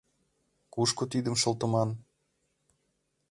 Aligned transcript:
Кушко 0.73 1.03
тидым 1.11 1.35
шылтыман? 1.41 1.89